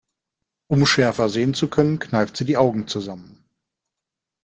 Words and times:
Um 0.67 0.87
schärfer 0.87 1.29
sehen 1.29 1.53
zu 1.53 1.67
können, 1.67 1.99
kneift 1.99 2.35
sie 2.35 2.43
die 2.45 2.57
Augen 2.57 2.87
zusammen. 2.87 3.45